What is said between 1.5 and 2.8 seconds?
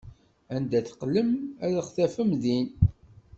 ad ɣ-tafem din!